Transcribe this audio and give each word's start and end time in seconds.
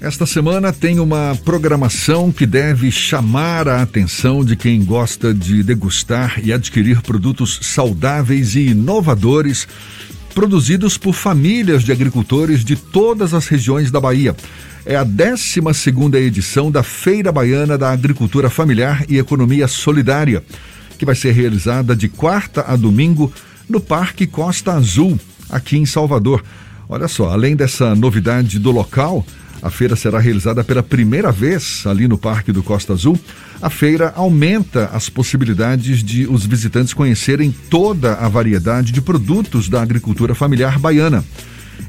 Esta 0.00 0.24
semana 0.24 0.72
tem 0.72 0.98
uma 0.98 1.36
programação 1.44 2.32
que 2.32 2.46
deve 2.46 2.90
chamar 2.90 3.68
a 3.68 3.82
atenção 3.82 4.42
de 4.42 4.56
quem 4.56 4.82
gosta 4.82 5.34
de 5.34 5.62
degustar 5.62 6.40
e 6.42 6.54
adquirir 6.54 7.02
produtos 7.02 7.58
saudáveis 7.60 8.54
e 8.54 8.68
inovadores 8.68 9.68
produzidos 10.34 10.96
por 10.96 11.12
famílias 11.12 11.84
de 11.84 11.92
agricultores 11.92 12.64
de 12.64 12.76
todas 12.76 13.34
as 13.34 13.46
regiões 13.46 13.90
da 13.90 14.00
Bahia. 14.00 14.34
É 14.86 14.96
a 14.96 15.04
12 15.04 15.60
edição 16.14 16.70
da 16.70 16.82
Feira 16.82 17.30
Baiana 17.30 17.76
da 17.76 17.92
Agricultura 17.92 18.48
Familiar 18.48 19.04
e 19.06 19.18
Economia 19.18 19.68
Solidária, 19.68 20.42
que 20.96 21.04
vai 21.04 21.14
ser 21.14 21.32
realizada 21.32 21.94
de 21.94 22.08
quarta 22.08 22.64
a 22.66 22.74
domingo 22.74 23.30
no 23.68 23.82
Parque 23.82 24.26
Costa 24.26 24.72
Azul, 24.72 25.20
aqui 25.50 25.76
em 25.76 25.84
Salvador. 25.84 26.42
Olha 26.88 27.06
só, 27.06 27.28
além 27.28 27.54
dessa 27.54 27.94
novidade 27.94 28.58
do 28.58 28.70
local, 28.70 29.26
a 29.62 29.70
feira 29.70 29.94
será 29.94 30.18
realizada 30.18 30.64
pela 30.64 30.82
primeira 30.82 31.30
vez 31.30 31.82
ali 31.86 32.08
no 32.08 32.16
Parque 32.16 32.52
do 32.52 32.62
Costa 32.62 32.94
Azul. 32.94 33.18
A 33.60 33.68
feira 33.68 34.12
aumenta 34.16 34.86
as 34.86 35.08
possibilidades 35.08 36.02
de 36.02 36.26
os 36.26 36.46
visitantes 36.46 36.94
conhecerem 36.94 37.54
toda 37.68 38.14
a 38.14 38.28
variedade 38.28 38.90
de 38.90 39.02
produtos 39.02 39.68
da 39.68 39.82
agricultura 39.82 40.34
familiar 40.34 40.78
baiana. 40.78 41.24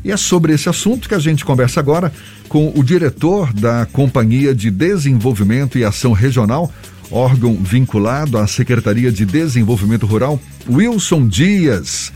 E 0.04 0.12
é 0.12 0.18
sobre 0.18 0.54
esse 0.54 0.68
assunto 0.68 1.08
que 1.08 1.16
a 1.16 1.20
gente 1.20 1.46
conversa 1.46 1.80
agora 1.80 2.12
com 2.50 2.74
o 2.76 2.84
diretor 2.84 3.54
da 3.54 3.86
Companhia 3.86 4.54
de 4.54 4.70
Desenvolvimento 4.70 5.78
e 5.78 5.86
Ação 5.86 6.12
Regional, 6.12 6.72
órgão 7.10 7.56
vinculado 7.56 8.38
à 8.38 8.48
Secretaria 8.48 9.12
de 9.12 9.26
Desenvolvimento 9.26 10.06
Rural, 10.06 10.42
Wilson 10.70 11.28
Dias, 11.28 12.12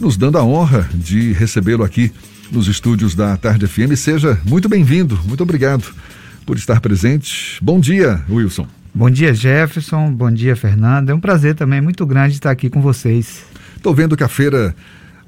nos 0.00 0.16
dando 0.16 0.38
a 0.38 0.44
honra 0.44 0.88
de 0.94 1.32
recebê-lo 1.32 1.84
aqui 1.84 2.12
nos 2.50 2.68
estúdios 2.68 3.14
da 3.14 3.36
Tarde 3.36 3.66
FM. 3.66 3.94
Seja 3.96 4.38
muito 4.44 4.68
bem-vindo, 4.68 5.18
muito 5.24 5.42
obrigado 5.42 5.84
por 6.44 6.56
estar 6.56 6.80
presente. 6.80 7.58
Bom 7.62 7.80
dia, 7.80 8.22
Wilson. 8.28 8.66
Bom 8.94 9.10
dia, 9.10 9.34
Jefferson. 9.34 10.12
Bom 10.12 10.30
dia, 10.30 10.54
Fernanda. 10.54 11.12
É 11.12 11.14
um 11.14 11.20
prazer 11.20 11.54
também 11.54 11.80
muito 11.80 12.06
grande 12.06 12.34
estar 12.34 12.50
aqui 12.50 12.70
com 12.70 12.80
vocês. 12.80 13.44
Estou 13.76 13.94
vendo 13.94 14.16
que 14.16 14.22
a 14.22 14.28
feira, 14.28 14.74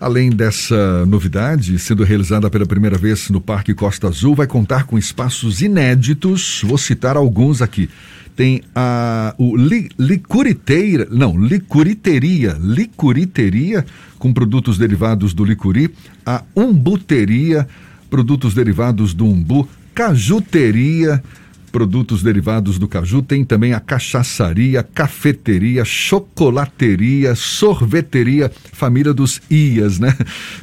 além 0.00 0.31
dessa 0.31 1.05
novidade, 1.06 1.78
sendo 1.78 2.05
realizada 2.05 2.48
pela 2.48 2.64
primeira 2.64 2.97
vez 2.97 3.28
no 3.28 3.41
Parque 3.41 3.75
Costa 3.75 4.09
Azul, 4.09 4.34
vai 4.34 4.47
contar 4.47 4.84
com 4.84 4.97
espaços 4.97 5.62
inéditos. 5.62 6.62
Vou 6.64 6.78
citar 6.78 7.17
alguns 7.17 7.61
aqui 7.61 7.91
tem 8.37 8.62
a 8.75 9.34
o 9.39 9.56
li, 9.56 9.89
licuriteira, 9.98 11.09
não, 11.11 11.37
licuriteria, 11.37 12.56
licuriteria 12.61 13.84
com 14.19 14.33
produtos 14.33 14.77
derivados 14.77 15.33
do 15.33 15.45
licuri, 15.45 15.91
a 16.25 16.43
umbuteria, 16.55 17.67
produtos 18.11 18.55
derivados 18.55 19.15
do 19.15 19.25
umbu, 19.25 19.67
cajuteria, 19.95 21.23
produtos 21.70 22.22
derivados 22.22 22.78
do 22.78 22.89
caju, 22.89 23.22
tem 23.22 23.45
também 23.45 23.72
a 23.72 23.81
cachaçaria, 23.81 24.83
cafeteria, 24.83 25.84
chocolateria, 25.84 27.34
sorveteria, 27.34 28.50
família 28.72 29.12
dos 29.12 29.41
Ias, 29.50 29.98
né? 29.98 30.17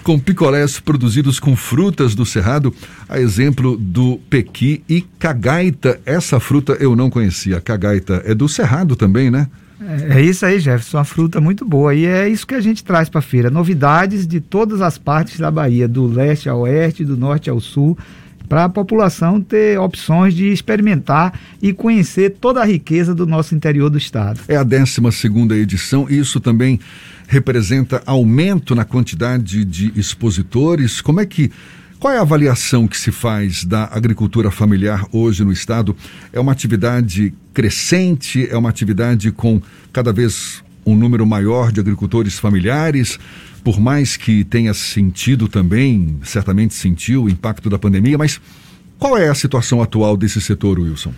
Com 0.03 0.19
picolés 0.19 0.79
produzidos 0.79 1.39
com 1.39 1.55
frutas 1.55 2.15
do 2.15 2.25
cerrado, 2.25 2.73
a 3.07 3.19
exemplo 3.19 3.77
do 3.77 4.19
pequi 4.29 4.83
e 4.89 5.01
cagaita. 5.19 5.99
Essa 6.05 6.39
fruta 6.39 6.73
eu 6.79 6.95
não 6.95 7.09
conhecia. 7.09 7.61
Cagaita 7.61 8.21
é 8.25 8.33
do 8.33 8.47
cerrado 8.47 8.95
também, 8.95 9.29
né? 9.29 9.47
É, 10.09 10.19
é 10.19 10.21
isso 10.21 10.45
aí, 10.45 10.59
Jefferson, 10.59 10.97
uma 10.97 11.03
fruta 11.03 11.41
muito 11.41 11.65
boa. 11.65 11.93
E 11.93 12.05
é 12.05 12.27
isso 12.29 12.47
que 12.47 12.55
a 12.55 12.61
gente 12.61 12.83
traz 12.83 13.09
para 13.09 13.19
a 13.19 13.21
feira. 13.21 13.49
Novidades 13.49 14.25
de 14.25 14.39
todas 14.39 14.81
as 14.81 14.97
partes 14.97 15.39
da 15.39 15.51
Bahia, 15.51 15.87
do 15.87 16.07
leste 16.07 16.47
ao 16.47 16.61
oeste, 16.61 17.03
do 17.03 17.17
norte 17.17 17.49
ao 17.49 17.59
sul 17.59 17.97
para 18.47 18.65
a 18.65 18.69
população 18.69 19.41
ter 19.41 19.79
opções 19.79 20.33
de 20.33 20.47
experimentar 20.51 21.39
e 21.61 21.73
conhecer 21.73 22.35
toda 22.39 22.61
a 22.61 22.65
riqueza 22.65 23.13
do 23.13 23.25
nosso 23.25 23.55
interior 23.55 23.89
do 23.89 23.97
estado. 23.97 24.41
É 24.47 24.55
a 24.55 24.63
12 24.63 25.11
segunda 25.11 25.55
edição 25.55 26.07
isso 26.09 26.39
também 26.39 26.79
representa 27.27 28.01
aumento 28.05 28.75
na 28.75 28.85
quantidade 28.85 29.63
de 29.65 29.91
expositores. 29.95 31.01
Como 31.01 31.19
é 31.19 31.25
que 31.25 31.51
qual 31.99 32.13
é 32.13 32.17
a 32.17 32.21
avaliação 32.21 32.85
que 32.85 32.97
se 32.97 33.11
faz 33.11 33.63
da 33.63 33.85
agricultura 33.85 34.51
familiar 34.51 35.05
hoje 35.09 35.41
no 35.45 35.53
estado? 35.53 35.95
É 36.33 36.39
uma 36.39 36.51
atividade 36.51 37.33
crescente? 37.53 38.45
É 38.51 38.57
uma 38.57 38.67
atividade 38.67 39.31
com 39.31 39.61
cada 39.93 40.11
vez 40.11 40.61
um 40.85 40.95
número 40.95 41.25
maior 41.25 41.71
de 41.71 41.79
agricultores 41.79 42.37
familiares? 42.37 43.17
Por 43.63 43.79
mais 43.79 44.17
que 44.17 44.43
tenha 44.43 44.73
sentido 44.73 45.47
também, 45.47 46.17
certamente 46.23 46.73
sentiu 46.73 47.23
o 47.23 47.29
impacto 47.29 47.69
da 47.69 47.79
pandemia, 47.79 48.17
mas 48.17 48.41
qual 48.99 49.17
é 49.17 49.29
a 49.29 49.35
situação 49.35 49.81
atual 49.81 50.17
desse 50.17 50.41
setor, 50.41 50.79
Wilson? 50.79 51.13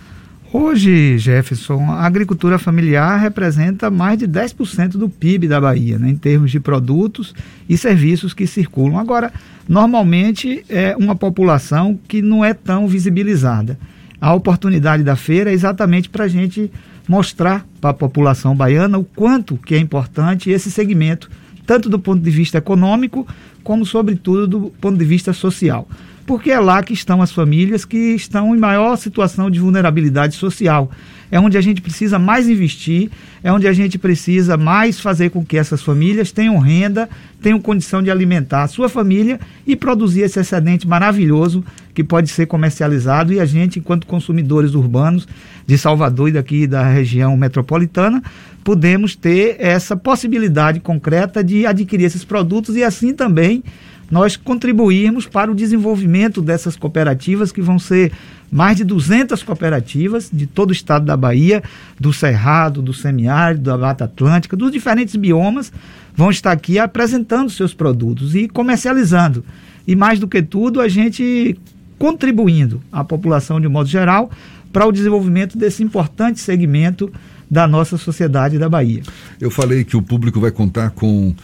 Hoje, 0.52 1.18
Jefferson, 1.18 1.90
a 1.90 2.06
agricultura 2.06 2.58
familiar 2.58 3.20
representa 3.20 3.90
mais 3.90 4.18
de 4.18 4.28
10% 4.28 4.90
do 4.92 5.08
PIB 5.08 5.48
da 5.48 5.60
Bahia, 5.60 5.98
né, 5.98 6.08
em 6.08 6.16
termos 6.16 6.52
de 6.52 6.60
produtos 6.60 7.34
e 7.68 7.76
serviços 7.76 8.32
que 8.32 8.46
circulam. 8.46 8.98
Agora, 8.98 9.32
normalmente 9.68 10.64
é 10.68 10.96
uma 10.96 11.16
população 11.16 11.98
que 12.06 12.22
não 12.22 12.44
é 12.44 12.54
tão 12.54 12.86
visibilizada. 12.86 13.76
A 14.20 14.32
oportunidade 14.32 15.02
da 15.02 15.16
feira 15.16 15.50
é 15.50 15.52
exatamente 15.52 16.08
para 16.08 16.24
a 16.24 16.28
gente 16.28 16.70
mostrar 17.08 17.66
para 17.80 17.90
a 17.90 17.94
população 17.94 18.54
baiana 18.54 18.98
o 18.98 19.04
quanto 19.04 19.56
que 19.56 19.74
é 19.74 19.78
importante 19.78 20.48
esse 20.48 20.70
segmento 20.70 21.28
tanto 21.66 21.88
do 21.88 21.98
ponto 21.98 22.22
de 22.22 22.30
vista 22.30 22.58
econômico, 22.58 23.26
como, 23.62 23.84
sobretudo, 23.84 24.46
do 24.46 24.60
ponto 24.80 24.96
de 24.96 25.04
vista 25.04 25.32
social. 25.32 25.88
Porque 26.24 26.50
é 26.50 26.58
lá 26.58 26.82
que 26.82 26.92
estão 26.92 27.20
as 27.20 27.30
famílias 27.30 27.84
que 27.84 28.14
estão 28.14 28.54
em 28.54 28.58
maior 28.58 28.96
situação 28.96 29.50
de 29.50 29.60
vulnerabilidade 29.60 30.34
social. 30.34 30.90
É 31.30 31.38
onde 31.40 31.58
a 31.58 31.60
gente 31.60 31.80
precisa 31.80 32.18
mais 32.18 32.48
investir, 32.48 33.10
é 33.42 33.52
onde 33.52 33.66
a 33.66 33.72
gente 33.72 33.98
precisa 33.98 34.56
mais 34.56 35.00
fazer 35.00 35.30
com 35.30 35.44
que 35.44 35.56
essas 35.56 35.82
famílias 35.82 36.30
tenham 36.30 36.58
renda, 36.58 37.08
tenham 37.42 37.60
condição 37.60 38.02
de 38.02 38.10
alimentar 38.10 38.62
a 38.62 38.68
sua 38.68 38.88
família 38.88 39.40
e 39.66 39.74
produzir 39.74 40.22
esse 40.22 40.38
excedente 40.38 40.86
maravilhoso 40.86 41.64
que 41.96 42.04
pode 42.04 42.28
ser 42.28 42.44
comercializado 42.44 43.32
e 43.32 43.40
a 43.40 43.46
gente, 43.46 43.78
enquanto 43.78 44.06
consumidores 44.06 44.74
urbanos 44.74 45.26
de 45.66 45.78
Salvador 45.78 46.28
e 46.28 46.32
daqui 46.32 46.66
da 46.66 46.86
região 46.86 47.34
metropolitana, 47.38 48.22
podemos 48.62 49.16
ter 49.16 49.56
essa 49.58 49.96
possibilidade 49.96 50.78
concreta 50.78 51.42
de 51.42 51.64
adquirir 51.64 52.04
esses 52.04 52.22
produtos 52.22 52.76
e 52.76 52.84
assim 52.84 53.14
também 53.14 53.64
nós 54.10 54.36
contribuirmos 54.36 55.24
para 55.24 55.50
o 55.50 55.54
desenvolvimento 55.54 56.42
dessas 56.42 56.76
cooperativas, 56.76 57.50
que 57.50 57.62
vão 57.62 57.78
ser 57.78 58.12
mais 58.52 58.76
de 58.76 58.84
200 58.84 59.42
cooperativas 59.42 60.28
de 60.30 60.46
todo 60.46 60.68
o 60.68 60.74
estado 60.74 61.06
da 61.06 61.16
Bahia, 61.16 61.62
do 61.98 62.12
Cerrado, 62.12 62.82
do 62.82 62.92
Semiárido, 62.92 63.62
da 63.62 63.78
Mata 63.78 64.04
Atlântica, 64.04 64.54
dos 64.54 64.70
diferentes 64.70 65.16
biomas, 65.16 65.72
vão 66.14 66.30
estar 66.30 66.52
aqui 66.52 66.78
apresentando 66.78 67.48
seus 67.48 67.72
produtos 67.72 68.34
e 68.34 68.46
comercializando. 68.48 69.42
E 69.88 69.96
mais 69.96 70.18
do 70.18 70.28
que 70.28 70.42
tudo, 70.42 70.80
a 70.80 70.88
gente 70.88 71.56
contribuindo 71.98 72.82
à 72.90 73.04
população 73.04 73.60
de 73.60 73.68
modo 73.68 73.88
geral 73.88 74.30
para 74.72 74.86
o 74.86 74.92
desenvolvimento 74.92 75.56
desse 75.56 75.82
importante 75.82 76.40
segmento 76.40 77.10
da 77.50 77.66
nossa 77.66 77.96
sociedade 77.96 78.58
da 78.58 78.68
Bahia. 78.68 79.02
Eu 79.40 79.50
falei 79.50 79.84
que 79.84 79.96
o 79.96 80.02
público 80.02 80.40
vai 80.40 80.50
contar 80.50 80.90
com 80.90 81.34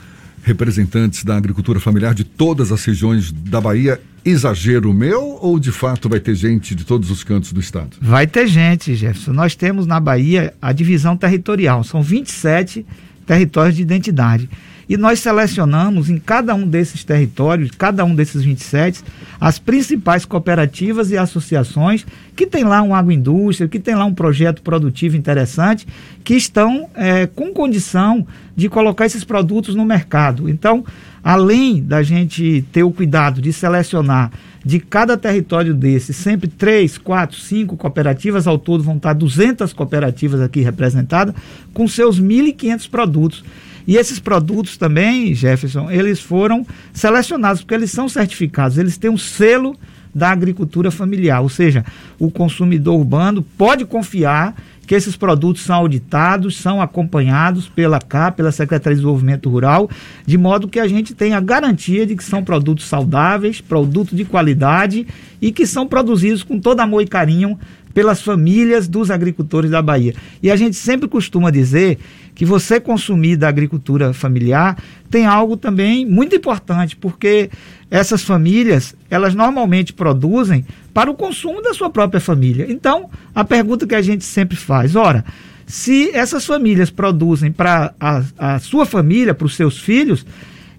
representantes 0.43 1.25
da 1.25 1.37
agricultura 1.37 1.79
familiar 1.79 2.15
de 2.15 2.25
todas 2.25 2.73
as 2.73 2.85
regiões 2.85 3.31
da 3.31 3.61
Bahia. 3.61 4.01
Exagero 4.25 4.93
meu 4.93 5.39
ou 5.41 5.59
de 5.59 5.73
fato 5.73 6.09
vai 6.09 6.21
ter 6.21 6.35
gente 6.35 6.75
de 6.75 6.85
todos 6.85 7.11
os 7.11 7.25
cantos 7.25 7.53
do 7.53 7.61
estado? 7.61 7.97
Vai 8.01 8.27
ter 8.27 8.47
gente, 8.47 8.95
Jefferson. 8.95 9.33
Nós 9.33 9.55
temos 9.55 9.87
na 9.87 9.99
Bahia 9.99 10.53
a 10.61 10.73
divisão 10.73 11.17
territorial, 11.17 11.83
são 11.83 12.03
27 12.03 12.85
territórios 13.27 13.77
de 13.77 13.83
identidade. 13.83 14.49
E 14.93 14.97
nós 14.99 15.21
selecionamos 15.21 16.11
em 16.11 16.19
cada 16.19 16.55
um 16.55 16.69
desses 16.69 17.03
territórios, 17.03 17.71
cada 17.71 18.05
um 18.05 18.15
desses 18.15 18.45
27, 18.45 19.03
as 19.41 19.59
principais 19.59 20.27
cooperativas 20.27 21.11
e 21.11 21.17
associações 21.17 22.05
que 22.37 22.47
tem 22.47 22.63
lá 22.63 22.83
um 22.83 22.95
agroindústria, 22.95 23.71
que 23.71 23.81
tem 23.81 23.95
lá 23.95 24.05
um 24.05 24.13
projeto 24.13 24.61
produtivo 24.61 25.17
interessante, 25.17 25.87
que 26.23 26.35
estão 26.35 26.91
é, 26.95 27.27
com 27.27 27.55
condição 27.55 28.27
de 28.55 28.69
colocar 28.69 29.07
esses 29.07 29.25
produtos 29.25 29.75
no 29.75 29.83
mercado. 29.83 30.47
Então, 30.47 30.85
além 31.25 31.83
da 31.83 32.03
gente 32.03 32.63
ter 32.71 32.83
o 32.83 32.93
cuidado 32.93 33.41
de 33.41 33.51
selecionar 33.51 34.31
de 34.63 34.79
cada 34.79 35.17
território 35.17 35.73
desse, 35.73 36.13
sempre 36.13 36.49
três, 36.49 36.99
quatro, 36.99 37.39
cinco 37.39 37.79
cooperativas, 37.79 38.47
ao 38.47 38.59
todo 38.59 38.85
vão 38.85 38.97
estar 38.97 39.15
200 39.15 39.73
cooperativas 39.73 40.43
aqui 40.43 40.61
representadas, 40.61 41.35
com 41.73 41.89
seus 41.89 42.21
1.500 42.21 42.91
produtos. 42.91 43.43
E 43.87 43.97
esses 43.97 44.19
produtos 44.19 44.77
também, 44.77 45.35
Jefferson, 45.35 45.91
eles 45.91 46.21
foram 46.21 46.67
selecionados 46.93 47.63
porque 47.63 47.75
eles 47.75 47.91
são 47.91 48.09
certificados, 48.09 48.79
eles 48.79 48.97
têm 48.97 49.11
um 49.11 49.19
selo 49.19 49.77
da 50.15 50.31
agricultura 50.31 50.91
familiar, 50.91 51.41
ou 51.41 51.49
seja, 51.49 51.85
o 52.19 52.31
consumidor 52.31 52.99
urbano 52.99 53.43
pode 53.57 53.85
confiar 53.85 54.55
que 54.87 54.95
esses 54.95 55.17
produtos 55.17 55.63
são 55.63 55.77
auditados, 55.77 56.57
são 56.57 56.83
acompanhados 56.83 57.69
pela 57.69 58.01
CAP, 58.01 58.37
pela 58.37 58.53
Secretaria 58.53 58.95
de 58.95 59.01
Desenvolvimento 59.01 59.49
Rural, 59.49 59.89
de 60.27 60.37
modo 60.37 60.69
que 60.69 60.81
a 60.81 60.89
gente 60.89 61.15
tenha 61.15 61.41
garantia 61.41 62.05
de 62.05 62.17
que 62.17 62.25
são 62.25 62.43
produtos 62.45 62.85
saudáveis, 62.85 63.61
produtos 63.61 64.15
de 64.15 64.25
qualidade 64.25 65.07
e 65.41 65.53
que 65.53 65.67
são 65.67 65.87
produzidos 65.87 66.43
com 66.43 66.59
todo 66.59 66.81
amor 66.81 67.01
e 67.01 67.07
carinho 67.07 67.59
pelas 67.93 68.23
famílias 68.23 68.89
dos 68.89 69.11
agricultores 69.11 69.71
da 69.71 69.83
Bahia. 69.83 70.15
E 70.43 70.51
a 70.51 70.57
gente 70.57 70.77
sempre 70.77 71.09
costuma 71.09 71.51
dizer 71.51 71.99
que 72.35 72.45
você 72.45 72.81
consumir 72.81 73.37
da 73.37 73.49
agricultura 73.49 74.13
familiar 74.13 74.77
tem 75.11 75.27
algo 75.27 75.57
também 75.57 76.07
muito 76.07 76.35
importante, 76.35 76.97
porque 76.97 77.51
essas 77.91 78.23
famílias, 78.23 78.95
elas 79.11 79.35
normalmente 79.35 79.93
produzem 79.93 80.65
para 80.95 81.11
o 81.11 81.15
consumo 81.15 81.61
da 81.61 81.75
sua 81.75 81.91
própria 81.91 82.21
família. 82.21 82.67
Então, 82.69 83.11
a 83.35 83.45
pergunta 83.45 83.87
que 83.87 83.95
a 83.95 84.01
gente 84.01 84.25
sempre 84.25 84.57
faz, 84.57 84.97
ora, 84.97 85.25
se 85.67 86.11
essas 86.15 86.45
famílias 86.45 86.91
produzem 86.91 87.53
para 87.53 87.95
a, 88.01 88.23
a 88.39 88.59
sua 88.59 88.87
família, 88.87 89.35
para 89.35 89.47
os 89.47 89.55
seus 89.55 89.79
filhos, 89.79 90.25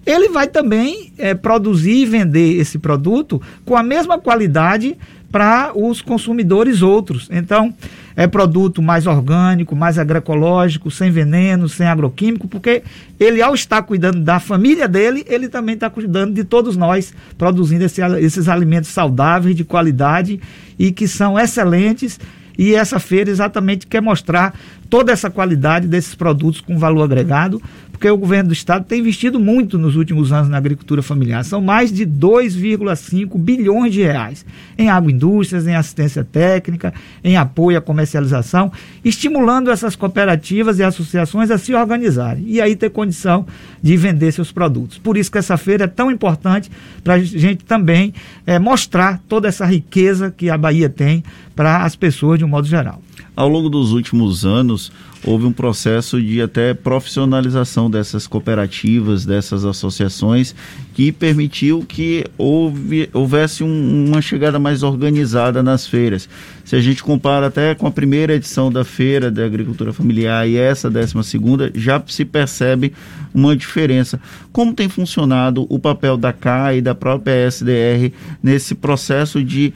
ele 0.04 0.28
vai 0.28 0.46
também 0.46 1.12
é, 1.16 1.34
produzir 1.34 2.02
e 2.02 2.06
vender 2.06 2.58
esse 2.58 2.78
produto 2.78 3.40
com 3.64 3.76
a 3.76 3.82
mesma 3.82 4.18
qualidade 4.18 4.96
para 5.34 5.72
os 5.74 6.00
consumidores 6.00 6.80
outros. 6.80 7.28
Então, 7.28 7.74
é 8.14 8.24
produto 8.24 8.80
mais 8.80 9.04
orgânico, 9.04 9.74
mais 9.74 9.98
agroecológico, 9.98 10.92
sem 10.92 11.10
veneno, 11.10 11.68
sem 11.68 11.88
agroquímico, 11.88 12.46
porque 12.46 12.84
ele, 13.18 13.42
ao 13.42 13.52
estar 13.52 13.82
cuidando 13.82 14.20
da 14.20 14.38
família 14.38 14.86
dele, 14.86 15.24
ele 15.26 15.48
também 15.48 15.74
está 15.74 15.90
cuidando 15.90 16.32
de 16.32 16.44
todos 16.44 16.76
nós, 16.76 17.12
produzindo 17.36 17.82
esse, 17.82 18.00
esses 18.20 18.48
alimentos 18.48 18.90
saudáveis, 18.90 19.56
de 19.56 19.64
qualidade 19.64 20.38
e 20.78 20.92
que 20.92 21.08
são 21.08 21.36
excelentes. 21.36 22.20
E 22.58 22.74
essa 22.74 22.98
feira 22.98 23.30
exatamente 23.30 23.86
quer 23.86 24.00
mostrar 24.00 24.54
toda 24.88 25.12
essa 25.12 25.30
qualidade 25.30 25.88
desses 25.88 26.14
produtos 26.14 26.60
com 26.60 26.78
valor 26.78 27.02
agregado 27.02 27.60
porque 27.94 28.10
o 28.10 28.16
governo 28.16 28.48
do 28.48 28.52
estado 28.52 28.84
tem 28.84 28.98
investido 28.98 29.38
muito 29.38 29.78
nos 29.78 29.94
últimos 29.94 30.32
anos 30.32 30.48
na 30.48 30.56
agricultura 30.56 31.00
familiar. 31.00 31.44
São 31.44 31.60
mais 31.60 31.92
de 31.92 32.04
2,5 32.04 33.38
bilhões 33.38 33.92
de 33.92 34.02
reais 34.02 34.44
em 34.76 34.90
agroindústrias, 34.90 35.66
em 35.66 35.76
assistência 35.76 36.24
técnica, 36.24 36.92
em 37.22 37.36
apoio 37.36 37.78
à 37.78 37.80
comercialização, 37.80 38.72
estimulando 39.04 39.70
essas 39.70 39.94
cooperativas 39.94 40.80
e 40.80 40.82
associações 40.82 41.52
a 41.52 41.56
se 41.56 41.72
organizarem 41.72 42.44
e 42.46 42.60
aí 42.60 42.74
ter 42.74 42.90
condição 42.90 43.46
de 43.80 43.96
vender 43.96 44.32
seus 44.32 44.50
produtos. 44.50 44.98
Por 44.98 45.16
isso 45.16 45.30
que 45.30 45.38
essa 45.38 45.56
feira 45.56 45.84
é 45.84 45.88
tão 45.88 46.10
importante 46.10 46.70
para 47.04 47.14
a 47.14 47.18
gente 47.20 47.64
também 47.64 48.12
é, 48.44 48.58
mostrar 48.58 49.20
toda 49.28 49.46
essa 49.46 49.64
riqueza 49.64 50.34
que 50.36 50.50
a 50.50 50.58
Bahia 50.58 50.88
tem 50.88 51.22
para 51.54 51.84
as 51.84 51.96
pessoas 51.96 52.38
de 52.38 52.44
um 52.44 52.48
modo 52.48 52.66
geral. 52.66 53.00
Ao 53.36 53.48
longo 53.48 53.68
dos 53.68 53.90
últimos 53.90 54.46
anos, 54.46 54.92
houve 55.24 55.44
um 55.44 55.52
processo 55.52 56.22
de 56.22 56.40
até 56.40 56.72
profissionalização 56.72 57.90
dessas 57.90 58.28
cooperativas, 58.28 59.26
dessas 59.26 59.64
associações, 59.64 60.54
que 60.94 61.10
permitiu 61.10 61.84
que 61.84 62.24
houve, 62.38 63.10
houvesse 63.12 63.64
um, 63.64 64.04
uma 64.06 64.22
chegada 64.22 64.60
mais 64.60 64.84
organizada 64.84 65.64
nas 65.64 65.84
feiras. 65.84 66.28
Se 66.64 66.76
a 66.76 66.80
gente 66.80 67.02
compara 67.02 67.48
até 67.48 67.74
com 67.74 67.88
a 67.88 67.90
primeira 67.90 68.34
edição 68.34 68.70
da 68.70 68.84
Feira 68.84 69.32
da 69.32 69.44
Agricultura 69.44 69.92
Familiar 69.92 70.48
e 70.48 70.56
essa 70.56 70.88
décima 70.88 71.24
segunda, 71.24 71.72
já 71.74 72.00
se 72.06 72.24
percebe 72.24 72.92
uma 73.34 73.56
diferença. 73.56 74.20
Como 74.52 74.72
tem 74.72 74.88
funcionado 74.88 75.66
o 75.68 75.78
papel 75.80 76.16
da 76.16 76.32
CA 76.32 76.72
e 76.72 76.80
da 76.80 76.94
própria 76.94 77.48
SDR 77.48 78.12
nesse 78.40 78.76
processo 78.76 79.42
de 79.42 79.74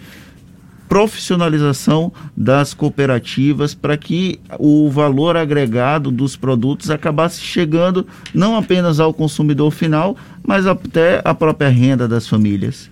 profissionalização 0.89 2.13
das 2.37 2.73
cooperativas 2.73 3.75
para 3.75 3.97
que 3.97 4.41
o 4.59 4.89
valor 4.89 5.37
agregado 5.37 6.11
dos 6.11 6.35
produtos 6.35 6.91
acabasse 6.91 7.41
chegando 7.41 8.07
não 8.33 8.57
apenas 8.57 8.99
ao 8.99 9.13
consumidor 9.13 9.71
final, 9.71 10.17
mas 10.47 10.67
até 10.67 11.21
a 11.25 11.35
própria 11.35 11.69
renda 11.69 12.09
das 12.09 12.27
famílias. 12.27 12.91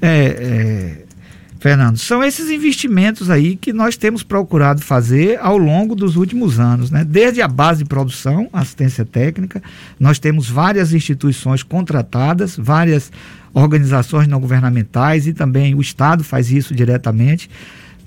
É, 0.00 0.24
é, 0.26 1.04
Fernando, 1.62 1.96
são 1.96 2.24
esses 2.24 2.50
investimentos 2.50 3.30
aí 3.30 3.54
que 3.54 3.72
nós 3.72 3.96
temos 3.96 4.24
procurado 4.24 4.82
fazer 4.82 5.38
ao 5.40 5.56
longo 5.56 5.94
dos 5.94 6.16
últimos 6.16 6.58
anos, 6.58 6.90
né? 6.90 7.04
Desde 7.04 7.40
a 7.40 7.46
base 7.46 7.84
de 7.84 7.88
produção, 7.88 8.50
assistência 8.52 9.04
técnica, 9.04 9.62
nós 9.98 10.18
temos 10.18 10.50
várias 10.50 10.92
instituições 10.92 11.62
contratadas, 11.62 12.56
várias 12.56 13.12
organizações 13.54 14.26
não 14.26 14.40
governamentais 14.40 15.28
e 15.28 15.32
também 15.32 15.72
o 15.76 15.80
Estado 15.80 16.24
faz 16.24 16.50
isso 16.50 16.74
diretamente, 16.74 17.48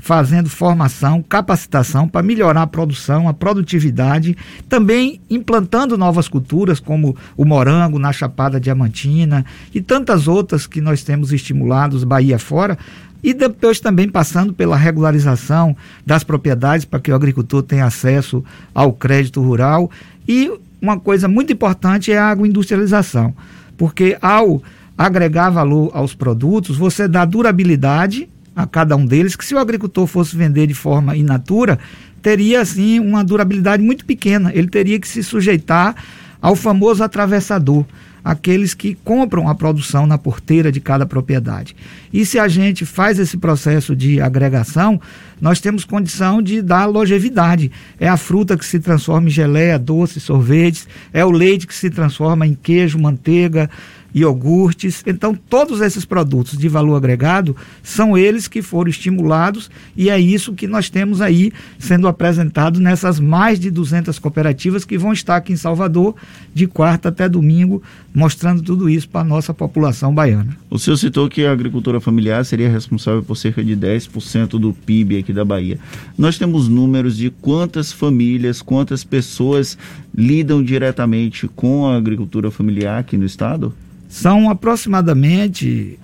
fazendo 0.05 0.51
formação, 0.51 1.23
capacitação 1.23 2.07
para 2.07 2.21
melhorar 2.21 2.61
a 2.61 2.67
produção, 2.67 3.27
a 3.27 3.33
produtividade, 3.33 4.37
também 4.69 5.19
implantando 5.31 5.97
novas 5.97 6.27
culturas 6.27 6.79
como 6.79 7.17
o 7.35 7.43
morango 7.43 7.97
na 7.97 8.13
Chapada 8.13 8.59
Diamantina 8.59 9.43
e 9.73 9.81
tantas 9.81 10.27
outras 10.27 10.67
que 10.67 10.79
nós 10.79 11.01
temos 11.01 11.33
estimulados 11.33 12.03
Bahia 12.03 12.37
fora, 12.37 12.77
e 13.23 13.33
depois 13.33 13.79
também 13.79 14.07
passando 14.07 14.53
pela 14.53 14.77
regularização 14.77 15.75
das 16.05 16.23
propriedades 16.23 16.85
para 16.85 16.99
que 16.99 17.11
o 17.11 17.15
agricultor 17.15 17.63
tenha 17.63 17.85
acesso 17.85 18.45
ao 18.75 18.93
crédito 18.93 19.41
rural. 19.41 19.89
E 20.27 20.51
uma 20.79 20.99
coisa 20.99 21.27
muito 21.27 21.51
importante 21.51 22.11
é 22.11 22.19
a 22.19 22.29
agroindustrialização, 22.29 23.33
porque 23.75 24.15
ao 24.21 24.61
agregar 24.95 25.49
valor 25.49 25.89
aos 25.95 26.13
produtos, 26.13 26.77
você 26.77 27.07
dá 27.07 27.25
durabilidade 27.25 28.29
a 28.55 28.65
cada 28.65 28.95
um 28.95 29.05
deles, 29.05 29.35
que 29.35 29.45
se 29.45 29.53
o 29.53 29.59
agricultor 29.59 30.07
fosse 30.07 30.35
vender 30.35 30.67
de 30.67 30.73
forma 30.73 31.15
in 31.17 31.23
natura, 31.23 31.77
teria 32.21 32.61
assim 32.61 32.99
uma 32.99 33.23
durabilidade 33.23 33.83
muito 33.83 34.05
pequena. 34.05 34.51
Ele 34.53 34.67
teria 34.67 34.99
que 34.99 35.07
se 35.07 35.21
sujeitar 35.21 35.95
ao 36.41 36.55
famoso 36.55 37.03
atravessador, 37.03 37.85
aqueles 38.23 38.73
que 38.73 38.95
compram 39.03 39.47
a 39.47 39.53
produção 39.53 40.07
na 40.07 40.17
porteira 40.17 40.71
de 40.71 40.79
cada 40.79 41.05
propriedade. 41.05 41.75
E 42.11 42.25
se 42.25 42.39
a 42.39 42.47
gente 42.47 42.85
faz 42.85 43.19
esse 43.19 43.37
processo 43.37 43.95
de 43.95 44.19
agregação, 44.19 44.99
nós 45.39 45.59
temos 45.59 45.83
condição 45.83 46.41
de 46.41 46.61
dar 46.61 46.85
longevidade. 46.85 47.71
É 47.99 48.07
a 48.07 48.17
fruta 48.17 48.57
que 48.57 48.65
se 48.65 48.79
transforma 48.79 49.27
em 49.27 49.31
geleia, 49.31 49.77
doce, 49.77 50.19
sorvetes, 50.19 50.87
é 51.13 51.23
o 51.23 51.29
leite 51.29 51.67
que 51.67 51.75
se 51.75 51.89
transforma 51.91 52.47
em 52.47 52.55
queijo, 52.55 52.97
manteiga, 52.97 53.69
iogurtes. 54.15 55.03
Então, 55.05 55.35
todos 55.35 55.81
esses 55.81 56.05
produtos 56.05 56.57
de 56.57 56.69
valor 56.69 56.95
agregado 56.95 57.53
são 57.83 58.17
eles 58.17 58.47
que 58.47 58.61
foram 58.61 58.89
estimulados 58.89 59.69
e 59.95 60.09
é 60.09 60.17
isso 60.17 60.53
que 60.53 60.67
nós 60.67 60.89
temos 60.89 61.19
aí 61.19 61.51
sendo 61.77 62.07
apresentado 62.07 62.79
nessas 62.79 63.19
mais 63.19 63.59
de 63.59 63.69
200 63.69 64.17
cooperativas 64.17 64.85
que 64.85 64.97
vão 64.97 65.11
estar 65.11 65.35
aqui 65.35 65.51
em 65.51 65.57
Salvador 65.57 66.15
de 66.53 66.65
quarta 66.65 67.09
até 67.09 67.27
domingo, 67.27 67.83
mostrando 68.13 68.61
tudo 68.61 68.89
isso 68.89 69.09
para 69.09 69.19
a 69.19 69.25
nossa 69.25 69.53
população 69.53 70.15
baiana. 70.15 70.57
O 70.69 70.79
senhor 70.79 70.95
citou 70.95 71.27
que 71.27 71.45
a 71.45 71.51
agricultura 71.51 71.99
familiar 71.99 72.45
seria 72.45 72.69
responsável 72.69 73.21
por 73.21 73.35
cerca 73.35 73.61
de 73.61 73.75
10% 73.75 74.57
do 74.57 74.71
PIB 74.71 75.17
aqui 75.17 75.33
da 75.33 75.43
Bahia. 75.43 75.77
Nós 76.17 76.37
temos 76.37 76.69
números 76.69 77.17
de 77.17 77.29
quantas 77.29 77.91
famílias, 77.91 78.61
quantas 78.61 79.03
pessoas 79.03 79.77
lidam 80.15 80.63
diretamente 80.63 81.49
com 81.49 81.85
a 81.87 81.97
agricultura 81.97 82.49
familiar 82.49 82.99
aqui 82.99 83.17
no 83.17 83.25
estado? 83.25 83.73
São 84.15 84.49
aproximadamente 84.49 85.99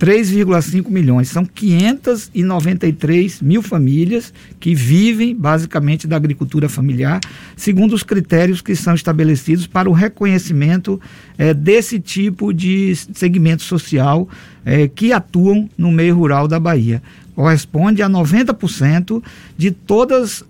3,5 0.00 0.88
milhões. 0.88 1.28
São 1.28 1.44
593 1.44 3.42
mil 3.42 3.60
famílias 3.60 4.32
que 4.58 4.74
vivem 4.74 5.36
basicamente 5.36 6.06
da 6.06 6.16
agricultura 6.16 6.66
familiar, 6.66 7.20
segundo 7.54 7.92
os 7.92 8.02
critérios 8.02 8.62
que 8.62 8.74
são 8.74 8.94
estabelecidos 8.94 9.66
para 9.66 9.90
o 9.90 9.92
reconhecimento 9.92 10.98
é, 11.36 11.52
desse 11.52 12.00
tipo 12.00 12.54
de 12.54 12.96
segmento 13.12 13.64
social 13.64 14.26
é, 14.64 14.88
que 14.88 15.12
atuam 15.12 15.68
no 15.76 15.92
meio 15.92 16.16
rural 16.16 16.48
da 16.48 16.58
Bahia. 16.58 17.02
Corresponde 17.34 18.02
a 18.02 18.08
90% 18.08 19.22
de 19.58 19.70
todos 19.70 20.42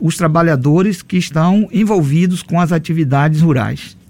os 0.00 0.16
trabalhadores 0.16 1.02
que 1.02 1.18
estão 1.18 1.68
envolvidos 1.70 2.42
com 2.42 2.58
as 2.58 2.72
atividades 2.72 3.42
rurais. 3.42 4.00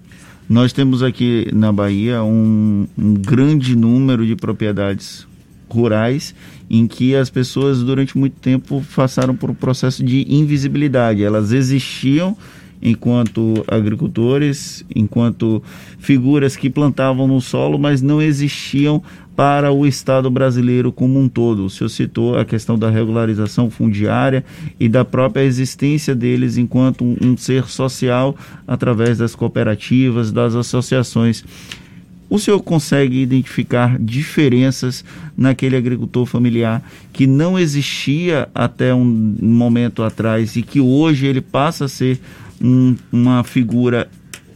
Nós 0.49 0.73
temos 0.73 1.01
aqui 1.01 1.47
na 1.53 1.71
Bahia 1.71 2.23
um, 2.23 2.87
um 2.97 3.13
grande 3.13 3.75
número 3.75 4.25
de 4.25 4.35
propriedades 4.35 5.25
rurais 5.69 6.35
em 6.69 6.85
que 6.87 7.15
as 7.15 7.29
pessoas 7.29 7.81
durante 7.81 8.17
muito 8.17 8.39
tempo 8.39 8.83
passaram 8.95 9.35
por 9.35 9.49
um 9.49 9.55
processo 9.55 10.03
de 10.03 10.25
invisibilidade. 10.29 11.23
Elas 11.23 11.51
existiam 11.51 12.37
enquanto 12.83 13.63
agricultores, 13.65 14.85
enquanto 14.93 15.63
figuras 15.97 16.57
que 16.57 16.69
plantavam 16.69 17.25
no 17.25 17.39
solo, 17.39 17.79
mas 17.79 18.01
não 18.01 18.21
existiam 18.21 19.01
para 19.35 19.71
o 19.71 19.87
Estado 19.87 20.29
brasileiro 20.29 20.91
como 20.91 21.19
um 21.19 21.29
todo. 21.29 21.65
O 21.65 21.69
senhor 21.69 21.89
citou 21.89 22.37
a 22.37 22.45
questão 22.45 22.77
da 22.77 22.89
regularização 22.89 23.69
fundiária 23.69 24.43
e 24.79 24.89
da 24.89 25.05
própria 25.05 25.43
existência 25.43 26.13
deles 26.13 26.57
enquanto 26.57 27.03
um, 27.03 27.15
um 27.21 27.37
ser 27.37 27.67
social 27.67 28.35
através 28.67 29.17
das 29.17 29.33
cooperativas, 29.33 30.31
das 30.31 30.53
associações. 30.53 31.43
o 32.29 32.37
senhor 32.37 32.59
consegue 32.61 33.21
identificar 33.21 33.97
diferenças 33.97 35.05
naquele 35.37 35.77
agricultor 35.77 36.25
familiar 36.25 36.83
que 37.11 37.25
não 37.25 37.57
existia 37.57 38.49
até 38.53 38.93
um 38.93 39.03
momento 39.03 40.03
atrás 40.03 40.55
e 40.55 40.61
que 40.61 40.79
hoje 40.79 41.25
ele 41.25 41.41
passa 41.41 41.85
a 41.85 41.89
ser 41.89 42.19
um, 42.63 42.95
uma 43.11 43.43
figura 43.43 44.09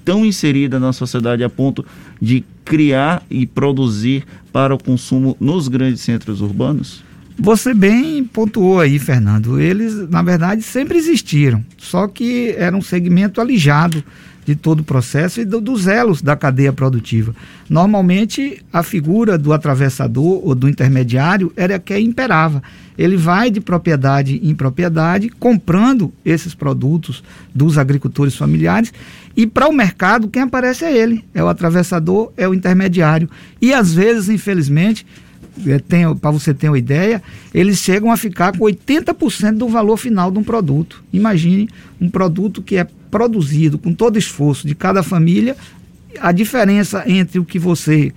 tão 0.05 0.25
inserida 0.25 0.79
na 0.79 0.93
sociedade 0.93 1.43
a 1.43 1.49
ponto 1.49 1.85
de 2.21 2.45
criar 2.63 3.21
e 3.29 3.45
produzir 3.45 4.23
para 4.53 4.73
o 4.73 4.81
consumo 4.81 5.35
nos 5.39 5.67
grandes 5.67 6.01
centros 6.01 6.39
urbanos? 6.39 7.03
Você 7.39 7.73
bem 7.73 8.23
pontuou 8.23 8.79
aí, 8.79 8.97
Fernando. 8.97 9.59
Eles, 9.59 10.09
na 10.09 10.23
verdade, 10.23 10.63
sempre 10.63 10.97
existiram, 10.97 11.63
só 11.77 12.07
que 12.07 12.55
era 12.57 12.75
um 12.75 12.81
segmento 12.81 13.39
alijado 13.39 14.03
de 14.43 14.55
todo 14.55 14.79
o 14.79 14.83
processo 14.83 15.41
e 15.41 15.45
do, 15.45 15.59
dos 15.59 15.87
elos 15.87 16.21
da 16.21 16.35
cadeia 16.35 16.71
produtiva. 16.71 17.35
Normalmente, 17.69 18.63
a 18.71 18.81
figura 18.81 19.37
do 19.37 19.51
atravessador 19.51 20.41
ou 20.41 20.55
do 20.55 20.69
intermediário 20.69 21.51
era 21.55 21.77
que 21.77 21.99
imperava. 21.99 22.63
Ele 22.97 23.17
vai 23.17 23.51
de 23.51 23.59
propriedade 23.59 24.39
em 24.41 24.55
propriedade 24.55 25.29
comprando 25.29 26.11
esses 26.25 26.55
produtos 26.55 27.23
dos 27.53 27.77
agricultores 27.77 28.35
familiares 28.35 28.91
e 29.35 29.45
para 29.45 29.67
o 29.67 29.73
mercado 29.73 30.29
quem 30.29 30.43
aparece 30.43 30.85
é 30.85 30.97
ele, 30.97 31.23
é 31.33 31.43
o 31.43 31.49
atravessador, 31.49 32.31
é 32.37 32.47
o 32.47 32.53
intermediário. 32.53 33.29
E 33.61 33.73
às 33.73 33.93
vezes, 33.93 34.29
infelizmente, 34.29 35.05
para 36.19 36.31
você 36.31 36.53
ter 36.53 36.69
uma 36.69 36.77
ideia, 36.77 37.21
eles 37.53 37.79
chegam 37.79 38.11
a 38.11 38.17
ficar 38.17 38.57
com 38.57 38.65
80% 38.65 39.57
do 39.57 39.67
valor 39.67 39.97
final 39.97 40.31
de 40.31 40.39
um 40.39 40.43
produto. 40.43 41.03
Imagine 41.11 41.69
um 41.99 42.09
produto 42.09 42.61
que 42.61 42.77
é 42.77 42.87
produzido 43.09 43.77
com 43.77 43.93
todo 43.93 44.17
esforço 44.17 44.67
de 44.67 44.75
cada 44.75 45.01
família, 45.01 45.55
a 46.19 46.31
diferença 46.31 47.03
entre 47.05 47.39
o 47.39 47.45
que 47.45 47.59
você 47.59 48.13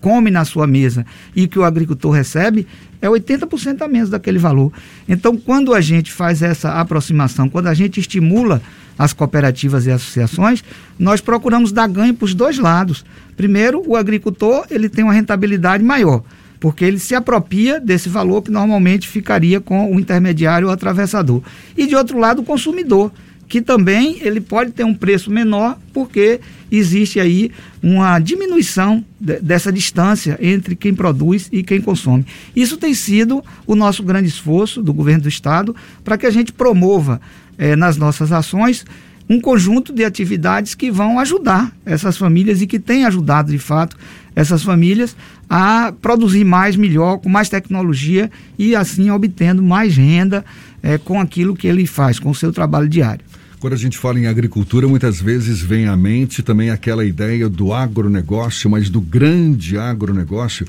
come 0.00 0.30
na 0.30 0.44
sua 0.44 0.66
mesa 0.66 1.04
e 1.36 1.46
que 1.46 1.58
o 1.58 1.64
agricultor 1.64 2.12
recebe 2.12 2.66
é 3.02 3.08
80% 3.08 3.82
a 3.82 3.88
menos 3.88 4.10
daquele 4.10 4.38
valor. 4.38 4.72
Então, 5.08 5.36
quando 5.36 5.74
a 5.74 5.80
gente 5.80 6.12
faz 6.12 6.42
essa 6.42 6.72
aproximação, 6.72 7.48
quando 7.48 7.66
a 7.66 7.74
gente 7.74 8.00
estimula 8.00 8.60
as 8.98 9.12
cooperativas 9.12 9.86
e 9.86 9.90
associações, 9.90 10.62
nós 10.98 11.20
procuramos 11.20 11.72
dar 11.72 11.88
ganho 11.88 12.12
para 12.14 12.26
os 12.26 12.34
dois 12.34 12.58
lados. 12.58 13.04
Primeiro, 13.36 13.82
o 13.86 13.96
agricultor 13.96 14.66
ele 14.70 14.88
tem 14.88 15.04
uma 15.04 15.14
rentabilidade 15.14 15.82
maior 15.82 16.22
porque 16.60 16.84
ele 16.84 16.98
se 16.98 17.14
apropria 17.14 17.80
desse 17.80 18.08
valor 18.08 18.42
que 18.42 18.50
normalmente 18.50 19.08
ficaria 19.08 19.60
com 19.60 19.92
o 19.92 19.98
intermediário 19.98 20.68
ou 20.68 20.72
atravessador. 20.72 21.42
E 21.76 21.86
de 21.86 21.96
outro 21.96 22.18
lado, 22.18 22.42
o 22.42 22.44
consumidor, 22.44 23.10
que 23.48 23.62
também 23.62 24.18
ele 24.20 24.40
pode 24.40 24.70
ter 24.70 24.84
um 24.84 24.94
preço 24.94 25.30
menor, 25.30 25.76
porque 25.92 26.38
existe 26.70 27.18
aí 27.18 27.50
uma 27.82 28.18
diminuição 28.20 29.04
de, 29.18 29.40
dessa 29.40 29.72
distância 29.72 30.38
entre 30.40 30.76
quem 30.76 30.94
produz 30.94 31.48
e 31.50 31.62
quem 31.62 31.80
consome. 31.80 32.24
Isso 32.54 32.76
tem 32.76 32.94
sido 32.94 33.42
o 33.66 33.74
nosso 33.74 34.02
grande 34.02 34.28
esforço 34.28 34.82
do 34.82 34.92
governo 34.92 35.22
do 35.22 35.28
estado 35.28 35.74
para 36.04 36.16
que 36.16 36.26
a 36.26 36.30
gente 36.30 36.52
promova 36.52 37.20
eh, 37.58 37.74
nas 37.74 37.96
nossas 37.96 38.30
ações 38.30 38.84
um 39.28 39.40
conjunto 39.40 39.92
de 39.92 40.04
atividades 40.04 40.74
que 40.74 40.90
vão 40.90 41.18
ajudar 41.20 41.72
essas 41.86 42.16
famílias 42.16 42.60
e 42.60 42.66
que 42.66 42.80
têm 42.80 43.04
ajudado 43.04 43.52
de 43.52 43.58
fato 43.58 43.96
essas 44.34 44.62
famílias 44.62 45.16
a 45.50 45.92
produzir 46.00 46.44
mais, 46.44 46.76
melhor, 46.76 47.18
com 47.18 47.28
mais 47.28 47.48
tecnologia 47.48 48.30
e 48.56 48.76
assim 48.76 49.10
obtendo 49.10 49.60
mais 49.60 49.96
renda 49.96 50.44
é, 50.80 50.96
com 50.96 51.20
aquilo 51.20 51.56
que 51.56 51.66
ele 51.66 51.88
faz, 51.88 52.20
com 52.20 52.30
o 52.30 52.34
seu 52.34 52.52
trabalho 52.52 52.88
diário. 52.88 53.24
Quando 53.58 53.72
a 53.72 53.76
gente 53.76 53.98
fala 53.98 54.18
em 54.18 54.26
agricultura, 54.26 54.86
muitas 54.88 55.20
vezes 55.20 55.60
vem 55.60 55.86
à 55.86 55.96
mente 55.96 56.42
também 56.42 56.70
aquela 56.70 57.04
ideia 57.04 57.46
do 57.48 57.74
agronegócio, 57.74 58.70
mas 58.70 58.88
do 58.88 59.00
grande 59.00 59.76
agronegócio 59.76 60.66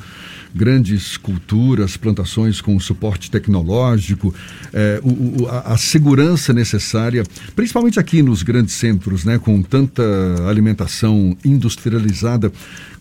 grandes 0.53 1.17
culturas, 1.17 1.97
plantações 1.97 2.61
com 2.61 2.79
suporte 2.79 3.31
tecnológico, 3.31 4.33
é, 4.73 4.99
o, 5.03 5.43
o, 5.43 5.47
a, 5.47 5.73
a, 5.73 5.77
segurança 5.77 6.53
necessária, 6.53 7.23
principalmente 7.55 7.99
aqui 7.99 8.21
nos 8.21 8.43
grandes 8.43 8.75
centros, 8.75 9.23
né, 9.23 9.39
com 9.39 9.61
tanta 9.61 10.03
alimentação 10.47 11.35
industrializada. 11.43 12.51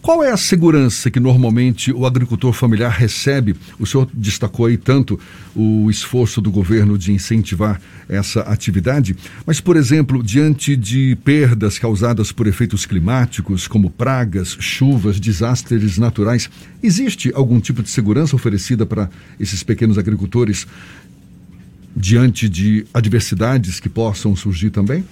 Qual 0.02 0.24
é 0.24 0.32
a 0.32 0.36
segurança 0.36 1.10
que 1.10 1.20
normalmente 1.20 1.92
o 1.92 2.06
agricultor 2.06 2.54
familiar 2.54 2.90
recebe? 2.90 3.54
O 3.78 3.84
senhor 3.84 4.08
destacou 4.14 4.64
aí 4.64 4.78
tanto 4.78 5.20
o 5.54 5.90
esforço 5.90 6.40
do 6.40 6.50
governo 6.50 6.96
de 6.96 7.12
incentivar 7.12 7.78
essa 8.08 8.40
atividade, 8.40 9.14
mas, 9.44 9.60
por 9.60 9.76
exemplo, 9.76 10.22
diante 10.22 10.74
de 10.74 11.16
perdas 11.22 11.78
causadas 11.78 12.32
por 12.32 12.46
efeitos 12.46 12.86
climáticos, 12.86 13.68
como 13.68 13.90
pragas, 13.90 14.56
chuvas, 14.58 15.20
desastres 15.20 15.98
naturais, 15.98 16.48
existe 16.82 17.30
algum 17.34 17.60
tipo 17.60 17.82
de 17.82 17.90
segurança 17.90 18.34
oferecida 18.34 18.86
para 18.86 19.10
esses 19.38 19.62
pequenos 19.62 19.98
agricultores 19.98 20.66
diante 21.94 22.48
de 22.48 22.86
adversidades 22.94 23.78
que 23.78 23.88
possam 23.88 24.34
surgir 24.34 24.70
também? 24.70 25.04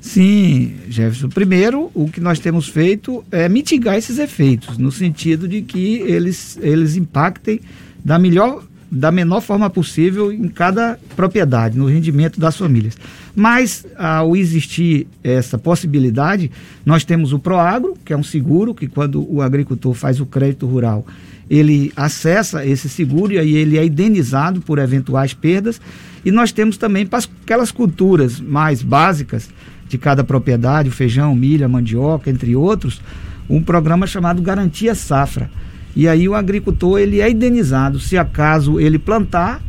Sim, 0.00 0.74
Jefferson. 0.88 1.28
Primeiro, 1.28 1.90
o 1.94 2.08
que 2.08 2.20
nós 2.20 2.38
temos 2.38 2.68
feito 2.68 3.24
é 3.30 3.48
mitigar 3.48 3.96
esses 3.96 4.18
efeitos, 4.18 4.78
no 4.78 4.92
sentido 4.92 5.48
de 5.48 5.62
que 5.62 6.00
eles, 6.00 6.58
eles 6.62 6.96
impactem 6.96 7.60
da 8.04 8.18
melhor 8.18 8.62
da 8.90 9.10
menor 9.10 9.40
forma 9.40 9.68
possível 9.68 10.32
em 10.32 10.48
cada 10.48 10.98
propriedade, 11.16 11.76
no 11.76 11.86
rendimento 11.86 12.38
das 12.38 12.56
famílias. 12.56 12.96
Mas, 13.34 13.84
ao 13.96 14.36
existir 14.36 15.06
essa 15.22 15.58
possibilidade, 15.58 16.50
nós 16.84 17.04
temos 17.04 17.32
o 17.32 17.38
Proagro, 17.38 17.96
que 18.04 18.12
é 18.12 18.16
um 18.16 18.22
seguro, 18.22 18.74
que 18.74 18.86
quando 18.86 19.26
o 19.30 19.42
agricultor 19.42 19.92
faz 19.92 20.20
o 20.20 20.26
crédito 20.26 20.66
rural, 20.66 21.04
ele 21.48 21.92
acessa 21.96 22.64
esse 22.64 22.88
seguro 22.88 23.32
e 23.32 23.38
aí 23.38 23.56
ele 23.56 23.78
é 23.78 23.84
indenizado 23.84 24.60
por 24.60 24.78
eventuais 24.78 25.32
perdas. 25.34 25.80
E 26.24 26.30
nós 26.30 26.50
temos 26.50 26.76
também 26.76 27.06
para 27.06 27.24
aquelas 27.42 27.70
culturas 27.70 28.40
mais 28.40 28.82
básicas, 28.82 29.48
de 29.88 29.98
cada 29.98 30.24
propriedade, 30.24 30.88
o 30.88 30.92
feijão, 30.92 31.34
milho, 31.34 31.68
mandioca, 31.68 32.30
entre 32.30 32.56
outros, 32.56 33.00
um 33.48 33.62
programa 33.62 34.06
chamado 34.06 34.42
Garantia 34.42 34.94
Safra. 34.94 35.50
E 35.94 36.06
aí 36.06 36.28
o 36.28 36.34
agricultor 36.34 36.98
ele 36.98 37.20
é 37.20 37.30
indenizado 37.30 37.98
se 37.98 38.18
acaso 38.18 38.78
ele 38.78 38.98
plantar, 38.98 39.62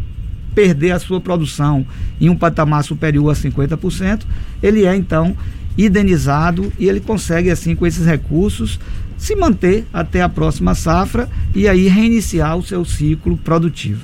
perder 0.53 0.91
a 0.91 0.99
sua 0.99 1.21
produção 1.21 1.85
em 2.19 2.29
um 2.29 2.35
patamar 2.35 2.83
superior 2.83 3.31
a 3.31 3.35
50%, 3.35 4.23
ele 4.61 4.85
é 4.85 4.95
então 4.95 5.35
indenizado 5.77 6.73
e 6.79 6.89
ele 6.89 6.99
consegue 6.99 7.51
assim 7.51 7.75
com 7.75 7.85
esses 7.85 8.05
recursos 8.05 8.79
se 9.17 9.35
manter 9.35 9.85
até 9.93 10.21
a 10.21 10.29
próxima 10.29 10.75
safra 10.75 11.29
e 11.55 11.67
aí 11.67 11.87
reiniciar 11.87 12.57
o 12.57 12.63
seu 12.63 12.83
ciclo 12.83 13.37
produtivo. 13.37 14.01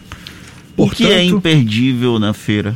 O 0.78 0.90
que 0.90 1.06
é 1.06 1.24
imperdível 1.24 2.20
na 2.20 2.34
feira? 2.34 2.76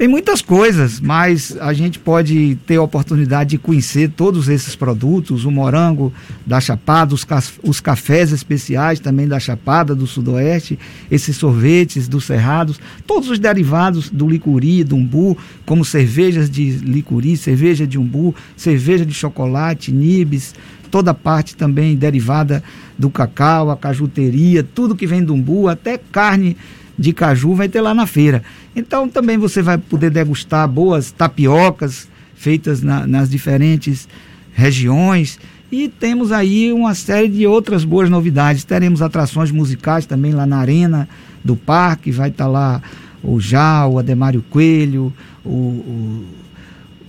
Tem 0.00 0.08
muitas 0.08 0.40
coisas, 0.40 0.98
mas 0.98 1.54
a 1.60 1.74
gente 1.74 1.98
pode 1.98 2.56
ter 2.66 2.76
a 2.76 2.82
oportunidade 2.82 3.50
de 3.50 3.58
conhecer 3.58 4.08
todos 4.08 4.48
esses 4.48 4.74
produtos, 4.74 5.44
o 5.44 5.50
morango 5.50 6.10
da 6.46 6.58
Chapada, 6.58 7.14
os, 7.14 7.26
os 7.62 7.80
cafés 7.80 8.32
especiais 8.32 8.98
também 8.98 9.28
da 9.28 9.38
Chapada, 9.38 9.94
do 9.94 10.06
Sudoeste, 10.06 10.78
esses 11.10 11.36
sorvetes 11.36 12.08
dos 12.08 12.24
Cerrados, 12.24 12.80
todos 13.06 13.28
os 13.28 13.38
derivados 13.38 14.08
do 14.08 14.26
licuri, 14.26 14.82
do 14.84 14.96
umbu, 14.96 15.36
como 15.66 15.84
cervejas 15.84 16.48
de 16.48 16.70
licuri, 16.70 17.36
cerveja 17.36 17.86
de 17.86 17.98
umbu, 17.98 18.34
cerveja 18.56 19.04
de 19.04 19.12
chocolate, 19.12 19.92
nibs, 19.92 20.54
toda 20.90 21.12
parte 21.12 21.54
também 21.54 21.94
derivada 21.94 22.64
do 22.98 23.10
cacau, 23.10 23.70
a 23.70 23.76
cajuteria, 23.76 24.62
tudo 24.62 24.96
que 24.96 25.06
vem 25.06 25.22
do 25.22 25.34
umbu, 25.34 25.68
até 25.68 25.98
carne 25.98 26.56
de 27.00 27.14
caju 27.14 27.54
vai 27.54 27.66
ter 27.66 27.80
lá 27.80 27.94
na 27.94 28.06
feira. 28.06 28.42
Então 28.76 29.08
também 29.08 29.38
você 29.38 29.62
vai 29.62 29.78
poder 29.78 30.10
degustar 30.10 30.68
boas 30.68 31.10
tapiocas 31.10 32.06
feitas 32.34 32.82
na, 32.82 33.06
nas 33.06 33.30
diferentes 33.30 34.06
regiões. 34.52 35.40
E 35.72 35.88
temos 35.88 36.30
aí 36.30 36.70
uma 36.70 36.94
série 36.94 37.28
de 37.28 37.46
outras 37.46 37.84
boas 37.84 38.10
novidades. 38.10 38.64
Teremos 38.64 39.00
atrações 39.00 39.50
musicais 39.50 40.04
também 40.04 40.32
lá 40.32 40.44
na 40.44 40.58
arena 40.58 41.08
do 41.42 41.56
parque. 41.56 42.10
Vai 42.10 42.28
estar 42.28 42.44
tá 42.44 42.50
lá 42.50 42.82
o 43.22 43.40
Jal, 43.40 43.94
o 43.94 43.98
Ademário 43.98 44.44
Coelho, 44.50 45.10
o, 45.42 45.48
o 45.48 46.24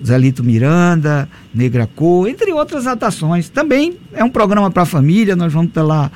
Zelito 0.05 0.41
Miranda, 0.41 1.27
Negra 1.53 1.85
Cor, 1.85 2.29
entre 2.29 2.53
outras 2.53 2.87
atrações. 2.87 3.49
Também 3.49 3.97
é 4.13 4.23
um 4.23 4.29
programa 4.29 4.71
para 4.71 4.83
a 4.83 4.85
família. 4.85 5.35
Nós 5.35 5.51
vamos 5.51 5.73
ter 5.73 5.81
lá 5.81 6.09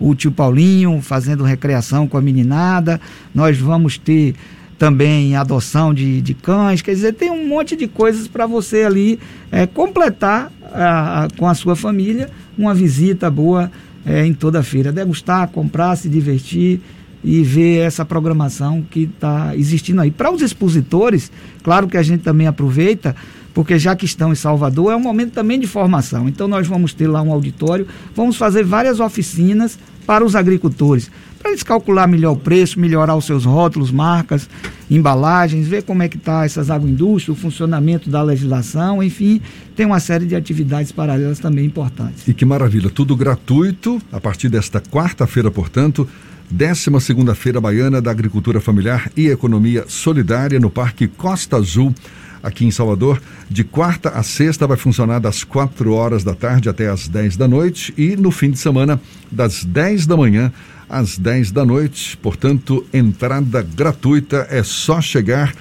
o 0.00 0.14
tio 0.14 0.32
Paulinho 0.32 1.00
fazendo 1.02 1.44
recreação 1.44 2.08
com 2.08 2.16
a 2.16 2.22
meninada. 2.22 3.00
Nós 3.34 3.58
vamos 3.58 3.98
ter 3.98 4.34
também 4.78 5.36
adoção 5.36 5.92
de, 5.92 6.22
de 6.22 6.32
cães, 6.32 6.80
quer 6.80 6.94
dizer, 6.94 7.12
tem 7.12 7.30
um 7.30 7.46
monte 7.46 7.76
de 7.76 7.86
coisas 7.86 8.26
para 8.26 8.46
você 8.46 8.82
ali 8.82 9.20
é, 9.52 9.66
completar 9.66 10.50
a, 10.72 11.24
a, 11.24 11.28
com 11.36 11.46
a 11.46 11.54
sua 11.54 11.76
família 11.76 12.30
uma 12.56 12.72
visita 12.72 13.30
boa 13.30 13.70
é, 14.06 14.24
em 14.24 14.32
toda 14.32 14.60
a 14.60 14.62
feira. 14.62 14.90
Degustar, 14.90 15.48
comprar, 15.48 15.94
se 15.96 16.08
divertir 16.08 16.80
e 17.22 17.42
ver 17.42 17.80
essa 17.80 18.06
programação 18.06 18.82
que 18.90 19.00
está 19.02 19.54
existindo 19.54 20.00
aí. 20.00 20.10
Para 20.10 20.32
os 20.32 20.40
expositores, 20.40 21.30
claro 21.62 21.86
que 21.86 21.98
a 21.98 22.02
gente 22.02 22.22
também 22.22 22.46
aproveita 22.46 23.14
porque 23.52 23.78
já 23.78 23.96
que 23.96 24.04
estão 24.04 24.32
em 24.32 24.36
Salvador, 24.36 24.92
é 24.92 24.96
um 24.96 25.00
momento 25.00 25.32
também 25.32 25.58
de 25.58 25.66
formação. 25.66 26.28
Então 26.28 26.46
nós 26.46 26.66
vamos 26.66 26.94
ter 26.94 27.08
lá 27.08 27.20
um 27.20 27.32
auditório, 27.32 27.86
vamos 28.14 28.36
fazer 28.36 28.64
várias 28.64 29.00
oficinas 29.00 29.78
para 30.06 30.24
os 30.24 30.34
agricultores, 30.34 31.10
para 31.38 31.50
eles 31.50 31.62
calcular 31.62 32.06
melhor 32.06 32.32
o 32.32 32.36
preço, 32.36 32.78
melhorar 32.78 33.16
os 33.16 33.24
seus 33.24 33.44
rótulos, 33.44 33.90
marcas, 33.90 34.48
embalagens, 34.90 35.66
ver 35.66 35.82
como 35.82 36.02
é 36.02 36.08
que 36.08 36.16
está 36.16 36.44
essas 36.44 36.70
agroindústrias, 36.70 37.36
o 37.36 37.40
funcionamento 37.40 38.10
da 38.10 38.22
legislação, 38.22 39.02
enfim, 39.02 39.40
tem 39.74 39.86
uma 39.86 40.00
série 40.00 40.26
de 40.26 40.36
atividades 40.36 40.92
paralelas 40.92 41.38
também 41.38 41.64
importantes. 41.64 42.26
E 42.28 42.34
que 42.34 42.44
maravilha, 42.44 42.90
tudo 42.90 43.16
gratuito 43.16 44.00
a 44.12 44.20
partir 44.20 44.48
desta 44.48 44.80
quarta-feira, 44.80 45.50
portanto, 45.50 46.06
décima 46.50 47.00
segunda-feira 47.00 47.60
baiana 47.60 48.02
da 48.02 48.10
agricultura 48.10 48.60
familiar 48.60 49.10
e 49.16 49.28
economia 49.28 49.84
solidária 49.88 50.58
no 50.58 50.68
Parque 50.68 51.06
Costa 51.06 51.56
Azul 51.56 51.94
aqui 52.42 52.64
em 52.64 52.70
Salvador. 52.70 53.20
De 53.48 53.64
quarta 53.64 54.10
a 54.10 54.22
sexta 54.22 54.66
vai 54.66 54.76
funcionar 54.76 55.18
das 55.18 55.44
4 55.44 55.92
horas 55.92 56.24
da 56.24 56.34
tarde 56.34 56.68
até 56.68 56.88
as 56.88 57.08
10 57.08 57.36
da 57.36 57.48
noite 57.48 57.92
e 57.96 58.16
no 58.16 58.30
fim 58.30 58.50
de 58.50 58.58
semana 58.58 59.00
das 59.30 59.64
10 59.64 60.06
da 60.06 60.16
manhã 60.16 60.52
às 60.88 61.16
10 61.16 61.52
da 61.52 61.64
noite. 61.64 62.16
Portanto, 62.16 62.84
entrada 62.92 63.62
gratuita, 63.62 64.46
é 64.50 64.62
só 64.62 65.00
chegar. 65.00 65.54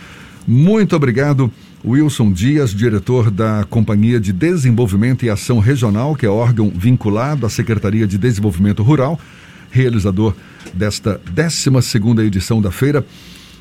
Muito 0.48 0.96
obrigado. 0.96 1.52
Wilson 1.86 2.32
Dias, 2.34 2.74
diretor 2.74 3.32
da 3.32 3.66
Companhia 3.70 4.20
de 4.20 4.34
Desenvolvimento 4.34 5.24
e 5.24 5.30
Ação 5.30 5.60
Regional, 5.60 6.16
que 6.16 6.26
é 6.26 6.30
órgão 6.30 6.70
vinculado 6.76 7.46
à 7.46 7.50
Secretaria 7.50 8.06
de 8.06 8.18
Desenvolvimento 8.18 8.84
Rural, 8.84 9.18
realizador 9.72 10.36
desta 10.74 11.22
12 11.32 11.82
segunda 11.82 12.24
edição 12.24 12.62
da 12.62 12.72
feira. 12.72 13.06